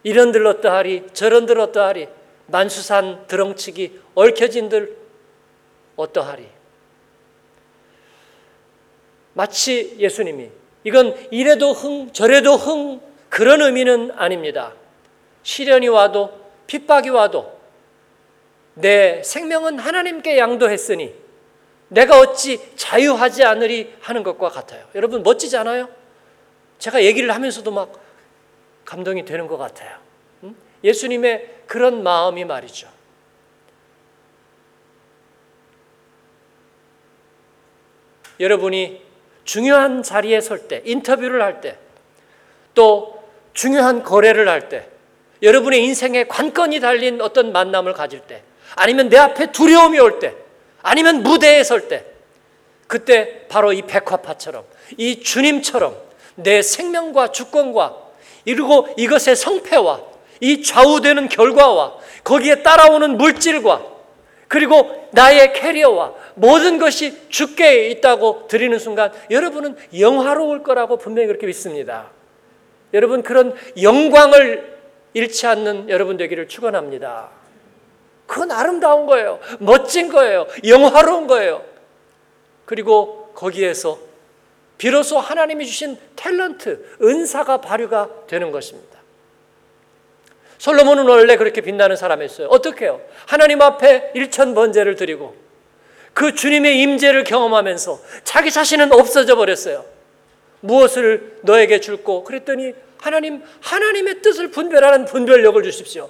이런들 0.03 0.45
어떠하리 0.47 1.07
저런들 1.13 1.59
어떠하리 1.59 2.07
만수산 2.47 3.27
드렁치기 3.27 3.99
얽혀진들 4.15 4.97
어떠하리 5.95 6.47
마치 9.33 9.95
예수님이 9.99 10.49
이건 10.83 11.15
이래도 11.31 11.73
흥 11.73 12.13
저래도 12.13 12.55
흥 12.55 13.01
그런 13.29 13.61
의미는 13.61 14.11
아닙니다. 14.11 14.73
시련이 15.43 15.87
와도 15.89 16.39
핍박이 16.67 17.09
와도 17.09 17.59
내 18.75 19.21
생명은 19.23 19.79
하나님께 19.79 20.37
양도했으니 20.37 21.13
내가 21.89 22.19
어찌 22.19 22.59
자유하지 22.75 23.43
않으리 23.43 23.93
하는 23.99 24.23
것과 24.23 24.49
같아요. 24.49 24.85
여러분 24.95 25.23
멋지지 25.23 25.57
않아요? 25.57 25.89
제가 26.79 27.03
얘기를 27.03 27.33
하면서도 27.33 27.71
막 27.71 27.93
감동이 28.85 29.25
되는 29.25 29.47
것 29.47 29.57
같아요. 29.57 29.97
예수님의 30.85 31.49
그런 31.65 32.03
마음이 32.03 32.45
말이죠. 32.45 32.87
여러분이 38.39 39.01
중요한 39.43 40.03
자리에 40.03 40.41
설 40.41 40.67
때, 40.67 40.81
인터뷰를 40.85 41.41
할 41.41 41.61
때, 41.61 41.77
또 42.73 43.23
중요한 43.53 44.03
거래를 44.03 44.47
할 44.47 44.69
때, 44.69 44.87
여러분의 45.41 45.83
인생에 45.83 46.25
관건이 46.25 46.79
달린 46.79 47.21
어떤 47.21 47.51
만남을 47.51 47.93
가질 47.93 48.21
때, 48.21 48.43
아니면 48.75 49.09
내 49.09 49.17
앞에 49.17 49.51
두려움이 49.51 49.99
올 49.99 50.19
때, 50.19 50.35
아니면 50.81 51.23
무대에 51.23 51.63
설 51.63 51.87
때, 51.87 52.05
그때 52.87 53.47
바로 53.47 53.73
이 53.73 53.81
백화파처럼, 53.81 54.65
이 54.97 55.21
주님처럼 55.21 55.95
내 56.35 56.61
생명과 56.61 57.31
주권과 57.31 58.05
그리고 58.43 58.87
이것의 58.97 59.35
성패와 59.35 60.14
이 60.39 60.61
좌우되는 60.61 61.29
결과와 61.29 61.97
거기에 62.23 62.63
따라오는 62.63 63.17
물질과 63.17 63.95
그리고 64.47 65.07
나의 65.11 65.53
캐리어와 65.53 66.13
모든 66.35 66.77
것이 66.77 67.29
주께 67.29 67.89
있다고 67.89 68.47
드리는 68.47 68.77
순간 68.77 69.11
여러분은 69.31 69.75
영화로울 69.97 70.63
거라고 70.63 70.97
분명히 70.97 71.27
그렇게 71.27 71.47
믿습니다. 71.47 72.11
여러분 72.93 73.23
그런 73.23 73.55
영광을 73.81 74.75
잃지 75.13 75.47
않는 75.47 75.89
여러분 75.89 76.17
되기를 76.17 76.47
축원합니다. 76.47 77.29
그건 78.27 78.51
아름다운 78.51 79.05
거예요. 79.05 79.39
멋진 79.59 80.09
거예요. 80.09 80.47
영화로운 80.67 81.27
거예요. 81.27 81.63
그리고 82.65 83.31
거기에서 83.35 83.99
비로소 84.77 85.19
하나님이 85.19 85.65
주신 85.65 85.97
탤런트, 86.15 86.81
은사가 87.01 87.61
발휘가 87.61 88.09
되는 88.27 88.51
것입니다. 88.51 88.94
솔로몬은 90.57 91.05
원래 91.05 91.35
그렇게 91.35 91.61
빛나는 91.61 91.95
사람이었어요. 91.95 92.47
어떻게 92.47 92.85
해요? 92.85 93.01
하나님 93.25 93.61
앞에 93.61 94.11
일천 94.13 94.53
번제를 94.53 94.95
드리고 94.95 95.35
그 96.13 96.33
주님의 96.33 96.79
임재를 96.81 97.23
경험하면서 97.25 97.99
자기 98.23 98.51
자신은 98.51 98.93
없어져 98.93 99.35
버렸어요. 99.35 99.85
무엇을 100.61 101.39
너에게 101.41 101.79
줄고 101.79 102.23
그랬더니 102.23 102.73
하나님 102.97 103.43
하나님의 103.61 104.21
뜻을 104.21 104.49
분별하는 104.49 105.05
분별력을 105.05 105.61
주십시오. 105.61 106.09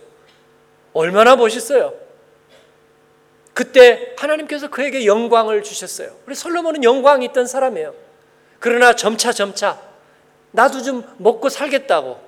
얼마나 0.94 1.36
멋있어요. 1.36 1.94
그때 3.54 4.14
하나님께서 4.18 4.70
그에게 4.70 5.06
영광을 5.06 5.64
주셨어요. 5.64 6.12
우리 6.26 6.36
솔로몬은 6.36 6.84
영광이 6.84 7.26
있던 7.28 7.48
사람이에요. 7.48 7.94
그러나 8.60 8.96
점차 8.96 9.32
점차 9.32 9.80
나도 10.52 10.82
좀 10.82 11.04
먹고 11.18 11.50
살겠다고 11.50 12.20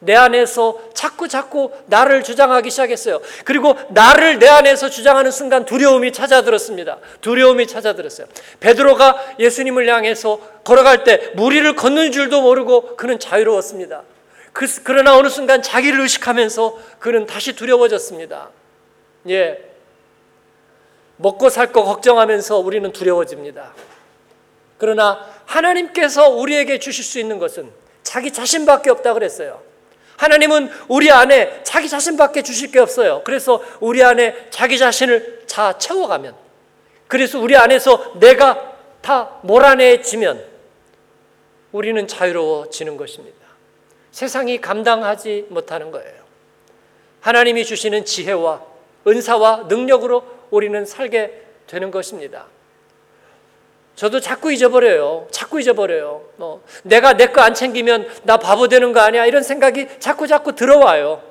내 0.00 0.14
안에서 0.14 0.78
자꾸 0.94 1.28
자꾸 1.28 1.70
나를 1.86 2.22
주장하기 2.22 2.70
시작했어요. 2.70 3.20
그리고 3.44 3.76
나를 3.90 4.38
내 4.38 4.48
안에서 4.48 4.88
주장하는 4.88 5.30
순간 5.30 5.64
두려움이 5.64 6.12
찾아들었습니다. 6.12 6.98
두려움이 7.20 7.66
찾아들었어요. 7.66 8.26
베드로가 8.60 9.36
예수님을 9.38 9.88
향해서 9.88 10.40
걸어갈 10.64 11.04
때 11.04 11.32
무리를 11.34 11.76
걷는 11.76 12.12
줄도 12.12 12.42
모르고 12.42 12.96
그는 12.96 13.18
자유로웠습니다. 13.18 14.02
그, 14.52 14.66
그러나 14.84 15.16
어느 15.16 15.28
순간 15.28 15.62
자기를 15.62 16.00
의식하면서 16.00 16.78
그는 16.98 17.26
다시 17.26 17.54
두려워졌습니다. 17.54 18.48
예. 19.28 19.58
먹고 21.16 21.50
살 21.50 21.72
거 21.72 21.84
걱정하면서 21.84 22.58
우리는 22.58 22.90
두려워집니다. 22.92 23.72
그러나 24.78 25.26
하나님께서 25.44 26.30
우리에게 26.30 26.78
주실 26.78 27.04
수 27.04 27.18
있는 27.20 27.38
것은 27.38 27.70
자기 28.02 28.32
자신밖에 28.32 28.88
없다 28.88 29.12
그랬어요. 29.12 29.60
하나님은 30.20 30.70
우리 30.88 31.10
안에 31.10 31.62
자기 31.62 31.88
자신밖에 31.88 32.42
주실 32.42 32.70
게 32.70 32.78
없어요. 32.78 33.22
그래서 33.24 33.62
우리 33.80 34.04
안에 34.04 34.50
자기 34.50 34.76
자신을 34.76 35.46
다 35.50 35.78
채워가면, 35.78 36.34
그래서 37.08 37.40
우리 37.40 37.56
안에서 37.56 38.12
내가 38.20 38.74
다 39.00 39.38
몰아내지면 39.42 40.44
우리는 41.72 42.06
자유로워지는 42.06 42.98
것입니다. 42.98 43.38
세상이 44.10 44.60
감당하지 44.60 45.46
못하는 45.48 45.90
거예요. 45.90 46.20
하나님이 47.22 47.64
주시는 47.64 48.04
지혜와 48.04 48.62
은사와 49.06 49.68
능력으로 49.68 50.22
우리는 50.50 50.84
살게 50.84 51.46
되는 51.66 51.90
것입니다. 51.90 52.44
저도 54.00 54.18
자꾸 54.18 54.50
잊어버려요. 54.50 55.28
자꾸 55.30 55.60
잊어버려요. 55.60 56.22
어, 56.38 56.62
내가 56.84 57.12
내 57.18 57.26
거 57.26 57.42
안 57.42 57.52
챙기면 57.52 58.08
나 58.22 58.38
바보 58.38 58.66
되는 58.66 58.94
거 58.94 59.00
아니야? 59.00 59.26
이런 59.26 59.42
생각이 59.42 59.88
자꾸 59.98 60.26
자꾸 60.26 60.54
들어와요. 60.54 61.22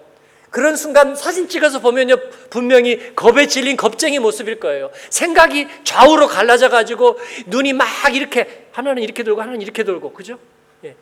그런 0.51 0.75
순간 0.75 1.15
사진 1.15 1.49
찍어서 1.49 1.79
보면요 1.79 2.17
분명히 2.51 3.15
겁에 3.15 3.47
질린 3.47 3.75
겁쟁이 3.75 4.19
모습일 4.19 4.59
거예요. 4.59 4.91
생각이 5.09 5.67
좌우로 5.83 6.27
갈라져 6.27 6.69
가지고 6.69 7.17
눈이 7.47 7.73
막 7.73 7.87
이렇게 8.13 8.67
하나는 8.71 9.01
이렇게 9.01 9.23
돌고 9.23 9.41
하나는 9.41 9.61
이렇게 9.61 9.83
돌고 9.83 10.13
그죠? 10.13 10.37
예. 10.85 10.95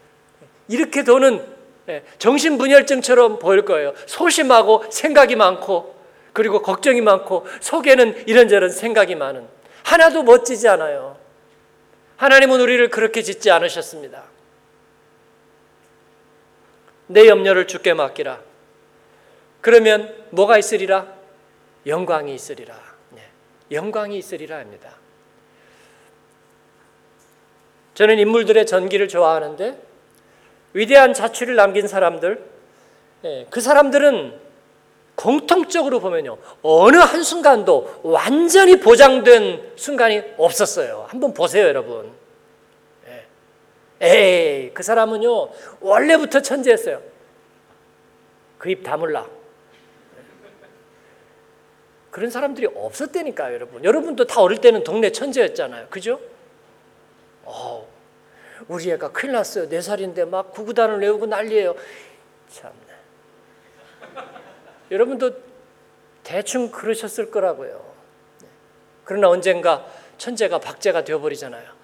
이렇게 0.69 1.03
도는 1.03 1.43
예. 1.89 2.03
정신분열증처럼 2.17 3.39
보일 3.39 3.65
거예요. 3.65 3.93
소심하고 4.05 4.85
생각이 4.89 5.35
많고 5.35 5.95
그리고 6.31 6.61
걱정이 6.61 7.01
많고 7.01 7.45
속에는 7.59 8.23
이런저런 8.25 8.69
생각이 8.69 9.15
많은 9.15 9.45
하나도 9.83 10.23
멋지지 10.23 10.69
않아요. 10.69 11.26
하나님은 12.17 12.59
우리를 12.59 12.89
그렇게 12.89 13.21
짓지 13.21 13.51
않으셨습니다. 13.51 14.23
내 17.07 17.27
염려를 17.27 17.67
주께 17.67 17.93
맡기라. 17.93 18.41
그러면 19.61 20.13
뭐가 20.31 20.57
있으리라? 20.57 21.07
영광이 21.85 22.33
있으리라. 22.33 22.75
네. 23.11 23.21
영광이 23.71 24.17
있으리라 24.17 24.57
합니다. 24.57 24.91
저는 27.93 28.19
인물들의 28.19 28.65
전기를 28.65 29.07
공통적으로 35.17 35.99
보면요. 35.99 36.37
어느 36.61 36.97
한순간도 36.97 38.01
완전히 38.03 38.79
보장된 38.79 39.73
순간이 39.75 40.21
없었어요. 40.37 41.05
한번 41.09 41.33
보세요, 41.33 41.65
여러분. 41.65 42.13
예. 43.07 43.25
에이, 44.07 44.71
그 44.75 44.83
사람은요, 44.83 45.49
원래부터 45.81 46.41
천재였어요. 46.41 47.01
그 48.59 48.69
입 48.69 48.83
다물라. 48.83 49.27
그런 52.11 52.29
사람들이 52.29 52.67
없었다니까요, 52.75 53.55
여러분. 53.55 53.83
여러분도 53.83 54.25
다 54.25 54.41
어릴 54.41 54.59
때는 54.61 54.83
동네 54.83 55.11
천재였잖아요. 55.11 55.87
그죠? 55.89 56.19
어, 57.43 57.87
우리 58.67 58.91
애가 58.91 59.11
큰일 59.11 59.33
났어요. 59.33 59.67
네 59.67 59.81
살인데 59.81 60.25
막 60.25 60.51
구구단을 60.51 60.99
외우고 61.01 61.25
난리예요. 61.25 61.75
참. 62.49 62.71
여러분도 64.91 65.31
대충 66.23 66.71
그러셨을 66.71 67.31
거라고요. 67.31 67.85
그러나 69.03 69.29
언젠가 69.29 69.85
천재가 70.17 70.59
박제가 70.59 71.03
되어버리잖아요. 71.03 71.77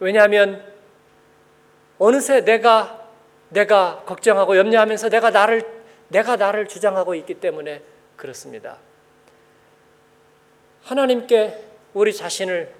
왜냐하면 0.00 0.62
어느새 1.98 2.44
내가 2.44 3.08
내가 3.48 4.02
걱정하고 4.04 4.56
염려하면서 4.58 5.08
내가 5.08 5.30
나를 5.30 5.62
내가 6.08 6.36
나를 6.36 6.68
주장하고 6.68 7.14
있기 7.14 7.34
때문에 7.34 7.82
그렇습니다. 8.16 8.78
하나님께 10.82 11.64
우리 11.94 12.14
자신을 12.14 12.72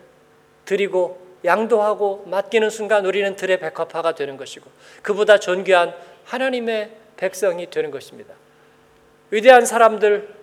드리고 0.64 1.24
양도하고 1.44 2.24
맡기는 2.26 2.70
순간 2.70 3.06
우리는 3.06 3.34
들의 3.36 3.58
백합화가 3.58 4.14
되는 4.14 4.36
것이고 4.36 4.70
그보다 5.02 5.38
존귀한 5.38 5.94
하나님의 6.24 7.05
백성이 7.16 7.68
되는 7.70 7.90
것입니다. 7.90 8.34
위대한 9.30 9.66
사람들 9.66 10.34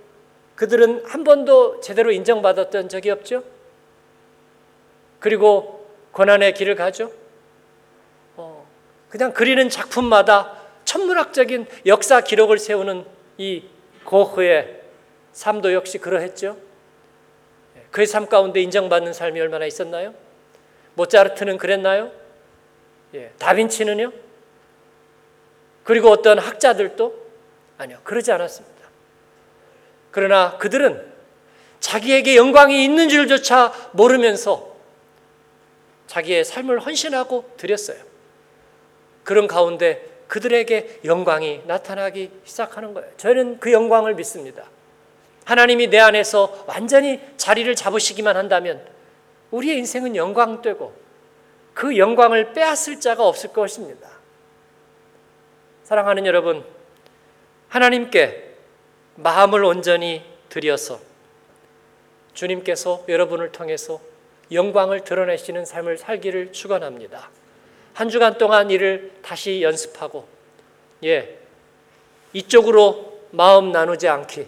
그들은 0.55 1.05
한 1.05 1.23
번도 1.23 1.79
제대로 1.81 2.12
인정받았던 2.12 2.89
적이 2.89 3.12
없죠. 3.12 3.43
그리고 5.19 5.88
고난의 6.12 6.53
길을 6.53 6.75
가죠. 6.75 7.12
어, 8.36 8.67
그냥 9.09 9.33
그리는 9.33 9.67
작품마다 9.69 10.59
천문학적인 10.86 11.65
역사 11.86 12.21
기록을 12.21 12.59
세우는 12.59 13.05
이 13.38 13.63
고흐의 14.03 14.81
삶도 15.31 15.73
역시 15.73 15.97
그러했죠. 15.97 16.57
그의 17.89 18.07
삶 18.07 18.27
가운데 18.27 18.59
인정받는 18.62 19.13
삶이 19.13 19.39
얼마나 19.39 19.65
있었나요? 19.65 20.13
모차르트는 20.95 21.57
그랬나요? 21.57 22.12
예, 23.13 23.31
다빈치는요? 23.38 24.12
그리고 25.84 26.10
어떤 26.10 26.39
학자들도 26.39 27.24
아니요, 27.78 28.00
그러지 28.04 28.32
않았습니다. 28.32 28.74
그러나 30.12 30.58
그들은 30.58 31.12
자기에게 31.80 32.38
영광이 32.38 32.84
있는 32.84 33.10
줄조차 33.10 33.74
모르면서 33.91 34.74
자기의 36.08 36.46
삶을 36.46 36.80
헌신하고 36.80 37.52
드렸어요. 37.58 37.98
그런 39.24 39.48
가운데 39.48 40.08
그들에게 40.28 41.02
영광이 41.06 41.63
나타나기 41.65 42.32
시작하는 42.46 42.93
거예요. 42.93 43.12
저는 43.17 43.60
그 43.60 43.72
영광을 43.72 44.15
믿습니다. 44.15 44.69
하나님이 45.46 45.88
내 45.88 46.00
안에서 46.00 46.65
완전히 46.67 47.19
자리를 47.38 47.76
잡으시기만 47.76 48.38
한다면 48.38 48.86
우리의 49.52 49.78
인생은 49.78 50.15
영광되고 50.15 50.93
그 51.74 51.98
영광을 51.98 52.54
빼앗을 52.54 53.00
자가 53.00 53.28
없을 53.28 53.52
것입니다. 53.52 54.12
사랑하는 55.93 56.25
여러분, 56.25 56.65
하나님께 57.69 58.56
마음을 59.13 59.63
온전히 59.63 60.23
드려서 60.49 60.99
주님께서 62.34 63.06
여러분을 63.08 63.51
통해서 63.51 64.01
영광을 64.51 65.03
드러내시는 65.03 65.65
삶을 65.65 65.99
살기를 65.99 66.51
축원합니다. 66.51 67.29
한 67.93 68.10
주간 68.10 68.39
동안 68.39 68.71
이를 68.71 69.12
다시 69.21 69.62
연습하고 69.62 70.27
예. 71.03 71.38
이쪽으로 72.34 73.19
마음 73.29 73.71
나누지 73.71 74.08
않기. 74.08 74.47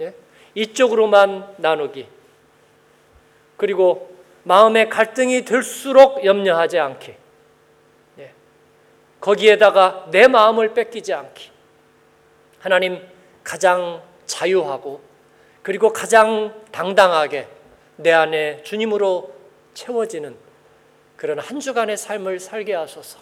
예? 0.00 0.14
이쪽으로만 0.56 1.54
나누기. 1.58 2.08
그리고 3.56 4.16
마음의 4.42 4.88
갈등이 4.88 5.44
될수록 5.44 6.24
염려하지 6.24 6.80
않기. 6.80 7.21
예. 9.22 9.24
거기에다가 9.24 10.06
내 10.10 10.26
마음을 10.26 10.74
뺏기지 10.74 11.14
않기. 11.14 11.50
하나님 12.60 13.00
가장 13.42 14.02
자유하고 14.26 15.00
그리고 15.62 15.92
가장 15.92 16.54
당당하게 16.70 17.48
내 17.96 18.12
안에 18.12 18.62
주님으로 18.64 19.32
채워지는 19.74 20.36
그런 21.16 21.38
한 21.38 21.60
주간의 21.60 21.96
삶을 21.96 22.40
살게 22.40 22.74
하소서. 22.74 23.18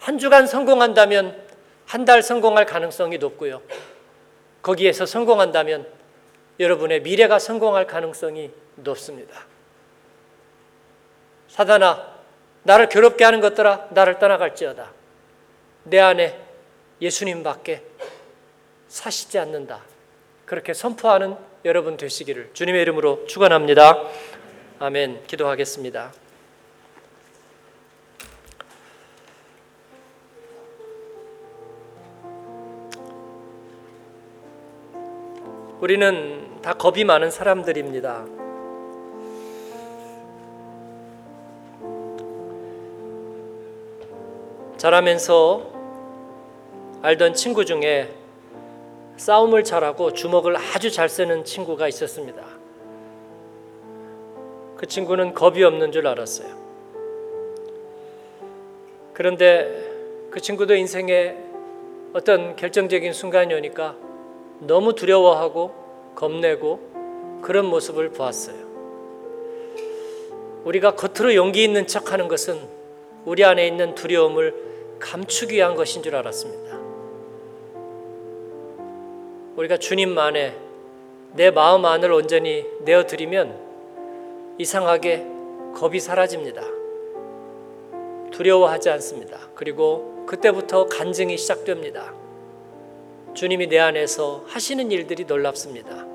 한 0.00 0.18
주간 0.18 0.46
성공한다면 0.46 1.48
한 1.86 2.04
달 2.04 2.22
성공할 2.22 2.66
가능성이 2.66 3.18
높고요. 3.18 3.62
거기에서 4.62 5.06
성공한다면 5.06 5.86
여러분의 6.60 7.00
미래가 7.00 7.38
성공할 7.38 7.86
가능성이 7.86 8.50
높습니다. 8.76 9.46
사단아, 11.48 12.18
나를 12.62 12.88
괴롭게 12.90 13.24
하는 13.24 13.40
것들아, 13.40 13.88
나를 13.90 14.18
떠나갈지어다. 14.18 14.97
내 15.88 15.98
안에 15.98 16.38
예수님밖에 17.00 17.82
사시지 18.88 19.38
않는다. 19.38 19.82
그렇게 20.44 20.74
선포하는 20.74 21.36
여러분 21.64 21.96
되시기를 21.96 22.50
주님의 22.52 22.82
이름으로 22.82 23.26
축원합니다. 23.26 24.02
아멘. 24.78 25.24
기도하겠습니다. 25.26 26.12
우리는 35.80 36.60
다 36.60 36.74
겁이 36.74 37.04
많은 37.04 37.30
사람들입니다. 37.30 38.26
자라면서 44.76 45.77
알던 47.00 47.34
친구 47.34 47.64
중에 47.64 48.12
싸움을 49.16 49.62
잘하고 49.64 50.12
주먹을 50.12 50.56
아주 50.56 50.90
잘 50.90 51.08
쓰는 51.08 51.44
친구가 51.44 51.86
있었습니다. 51.88 52.42
그 54.76 54.86
친구는 54.86 55.34
겁이 55.34 55.62
없는 55.62 55.92
줄 55.92 56.06
알았어요. 56.06 56.56
그런데 59.12 59.88
그 60.30 60.40
친구도 60.40 60.74
인생에 60.74 61.36
어떤 62.12 62.56
결정적인 62.56 63.12
순간이 63.12 63.52
오니까 63.54 63.96
너무 64.60 64.94
두려워하고 64.94 66.12
겁내고 66.14 67.40
그런 67.42 67.66
모습을 67.66 68.10
보았어요. 68.10 68.68
우리가 70.64 70.94
겉으로 70.94 71.34
용기 71.34 71.62
있는 71.62 71.86
척 71.86 72.12
하는 72.12 72.28
것은 72.28 72.60
우리 73.24 73.44
안에 73.44 73.66
있는 73.66 73.94
두려움을 73.94 74.54
감추기 74.98 75.56
위한 75.56 75.74
것인 75.74 76.02
줄 76.02 76.16
알았습니다. 76.16 76.77
우리가 79.58 79.76
주님만에 79.76 80.56
내 81.32 81.50
마음 81.50 81.84
안을 81.84 82.12
온전히 82.12 82.64
내어드리면 82.82 84.56
이상하게 84.56 85.26
겁이 85.74 85.98
사라집니다. 85.98 86.62
두려워하지 88.30 88.90
않습니다. 88.90 89.36
그리고 89.56 90.24
그때부터 90.28 90.86
간증이 90.86 91.36
시작됩니다. 91.36 92.14
주님이 93.34 93.66
내 93.66 93.80
안에서 93.80 94.44
하시는 94.46 94.92
일들이 94.92 95.24
놀랍습니다. 95.24 96.06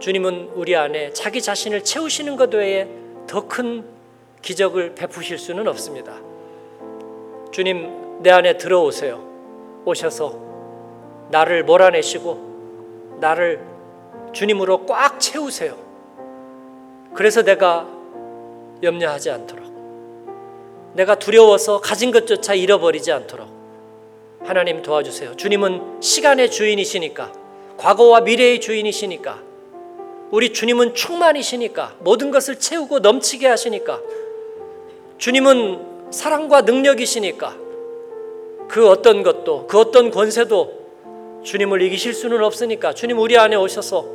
주님은 0.00 0.50
우리 0.54 0.74
안에 0.74 1.12
자기 1.12 1.40
자신을 1.40 1.84
채우시는 1.84 2.34
것 2.34 2.52
외에 2.52 2.88
더 3.28 3.46
큰 3.46 3.84
기적을 4.42 4.96
베푸실 4.96 5.38
수는 5.38 5.68
없습니다. 5.68 6.18
주님 7.52 8.22
내 8.22 8.30
안에 8.30 8.56
들어오세요. 8.56 9.22
오셔서 9.84 10.49
나를 11.30 11.64
몰아내시고 11.64 13.18
나를 13.20 13.60
주님으로 14.32 14.86
꽉 14.86 15.18
채우세요. 15.20 15.76
그래서 17.14 17.42
내가 17.42 17.86
염려하지 18.82 19.30
않도록 19.30 19.70
내가 20.94 21.14
두려워서 21.16 21.80
가진 21.80 22.10
것조차 22.10 22.54
잃어버리지 22.54 23.12
않도록 23.12 23.48
하나님 24.42 24.82
도와주세요. 24.82 25.36
주님은 25.36 26.00
시간의 26.00 26.50
주인이시니까 26.50 27.32
과거와 27.76 28.22
미래의 28.22 28.60
주인이시니까 28.60 29.42
우리 30.30 30.52
주님은 30.52 30.94
충만이시니까 30.94 31.96
모든 32.00 32.30
것을 32.30 32.58
채우고 32.58 33.00
넘치게 33.00 33.46
하시니까 33.46 34.00
주님은 35.18 36.10
사랑과 36.10 36.62
능력이시니까 36.62 37.56
그 38.68 38.88
어떤 38.88 39.22
것도 39.22 39.66
그 39.66 39.78
어떤 39.78 40.10
권세도 40.10 40.79
주님을 41.42 41.82
이기실 41.82 42.14
수는 42.14 42.42
없으니까 42.42 42.92
주님 42.92 43.18
우리 43.18 43.36
안에 43.38 43.56
오셔서 43.56 44.06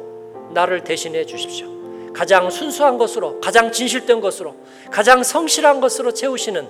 나를 0.51 0.83
대신해 0.83 1.25
주십시오. 1.25 1.67
가장 2.13 2.49
순수한 2.49 2.97
것으로 2.97 3.39
가장 3.41 3.71
진실된 3.71 4.21
것으로 4.21 4.55
가장 4.91 5.23
성실한 5.23 5.81
것으로 5.81 6.13
채우시는 6.13 6.67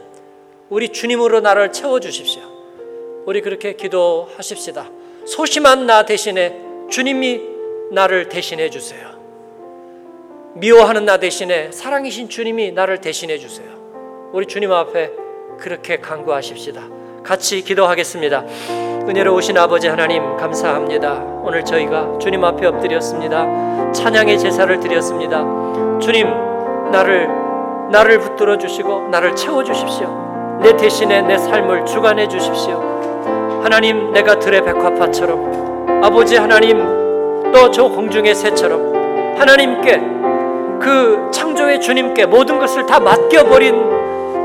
우리 0.69 0.89
주님으로 0.89 1.41
나를 1.41 1.71
채워 1.71 1.99
주십시오. 1.99 2.41
우리 3.25 3.41
그렇게 3.41 3.73
기도하십시다. 3.73 4.89
소심한 5.25 5.85
나 5.85 6.05
대신에 6.05 6.59
주님이 6.89 7.41
나를 7.91 8.29
대신해 8.29 8.69
주세요. 8.69 9.15
미워하는 10.55 11.05
나 11.05 11.17
대신에 11.17 11.71
사랑이신 11.71 12.29
주님이 12.29 12.71
나를 12.71 13.01
대신해 13.01 13.37
주세요. 13.37 13.67
우리 14.31 14.45
주님 14.45 14.71
앞에 14.71 15.11
그렇게 15.59 15.97
간구하십시다. 15.97 16.87
같이 17.23 17.61
기도하겠습니다. 17.61 18.94
은혜로우신 19.07 19.55
아버지 19.57 19.87
하나님 19.87 20.35
감사합니다. 20.37 21.21
오늘 21.43 21.63
저희가 21.63 22.17
주님 22.19 22.43
앞에 22.43 22.65
엎드렸습니다. 22.65 23.45
찬양의 23.91 24.39
제사를 24.39 24.79
드렸습니다. 24.79 25.45
주님 25.99 26.27
나를 26.91 27.29
나를 27.91 28.19
붙들어 28.19 28.57
주시고 28.57 29.09
나를 29.11 29.35
채워 29.35 29.63
주십시오. 29.63 30.57
내 30.61 30.75
대신에 30.75 31.21
내 31.21 31.37
삶을 31.37 31.85
주관해 31.85 32.27
주십시오. 32.27 32.81
하나님 33.63 34.11
내가 34.11 34.39
들의 34.39 34.63
백화파처럼 34.63 36.01
아버지 36.03 36.35
하나님 36.37 36.79
또 37.51 37.69
저 37.71 37.87
공중의 37.87 38.33
새처럼 38.35 39.35
하나님께 39.37 39.97
그 40.79 41.29
창조의 41.31 41.79
주님께 41.79 42.25
모든 42.25 42.59
것을 42.59 42.85
다 42.85 42.99
맡겨 42.99 43.43
버린 43.45 43.75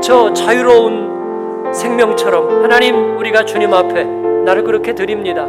저 0.01 0.31
자유로운 0.33 1.71
생명처럼 1.73 2.63
하나님 2.63 3.17
우리가 3.17 3.43
주님 3.45 3.73
앞에 3.73 4.21
나를 4.45 4.63
그렇게 4.63 4.93
드립니다. 4.93 5.45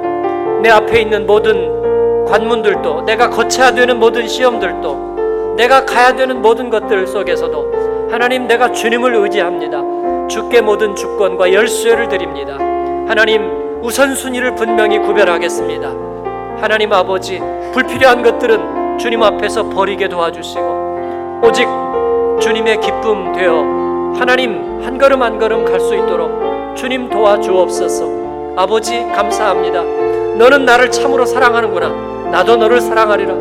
내 0.62 0.68
앞에 0.70 1.00
있는 1.00 1.26
모든 1.26 2.24
관문들도 2.26 3.02
내가 3.02 3.31
거쳐야 3.31 3.72
되는 3.72 3.98
모든 3.98 4.26
시험들도 4.28 5.55
내가 5.57 5.85
가야 5.85 6.14
되는 6.14 6.40
모든 6.40 6.70
것들 6.70 7.07
속에서도 7.07 8.09
하나님 8.11 8.46
내가 8.46 8.72
주님을 8.72 9.14
의지합니다. 9.14 10.28
주께 10.28 10.61
모든 10.61 10.94
주권과 10.94 11.52
열쇠를 11.52 12.09
드립니다. 12.09 12.55
하나님 13.09 13.81
우선순위를 13.83 14.55
분명히 14.55 14.98
구별하겠습니다. 14.98 15.88
하나님 16.61 16.92
아버지 16.92 17.40
불필요한 17.72 18.22
것들은 18.22 18.98
주님 18.98 19.22
앞에서 19.22 19.68
버리게 19.70 20.09
도와주시고 20.09 21.40
오직 21.42 21.66
주님의 22.40 22.81
기쁨 22.81 23.33
되어 23.33 24.12
하나님 24.16 24.81
한 24.85 24.96
걸음 24.98 25.22
한 25.22 25.38
걸음 25.38 25.64
갈 25.64 25.81
수 25.81 25.94
있도록 25.94 26.76
주님 26.76 27.09
도와주옵소서 27.11 28.22
아버지 28.57 29.01
감사합니다. 29.15 29.83
너는 30.37 30.65
나를 30.65 30.91
참으로 30.91 31.25
사랑하는구나. 31.25 32.31
나도 32.31 32.57
너를 32.57 32.81
사랑하리라. 32.81 33.35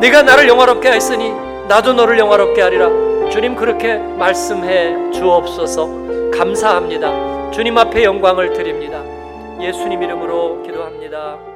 네가 0.00 0.22
나를 0.22 0.48
영화롭게 0.48 0.88
하였으니 0.88 1.32
나도 1.68 1.92
너를 1.92 2.18
영화롭게 2.18 2.60
하리라. 2.60 2.88
주님 3.30 3.54
그렇게 3.54 3.94
말씀해 3.94 5.12
주옵소서. 5.12 6.30
감사합니다. 6.32 7.50
주님 7.52 7.78
앞에 7.78 8.04
영광을 8.04 8.52
드립니다. 8.52 9.02
예수님 9.60 10.02
이름으로 10.02 10.62
기도합니다 10.62 11.49